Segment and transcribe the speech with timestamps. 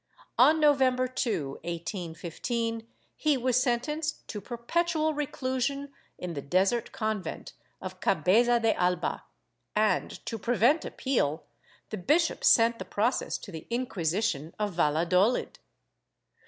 [0.39, 7.99] On November 2, 1815, he was sentenced to perpetual reclusion in the desert convent of
[7.99, 9.23] Cabeza de Alba
[9.75, 11.43] and, to prevent appeal,
[11.91, 15.59] the bishop sent the process to the Inquisition of Valladolid.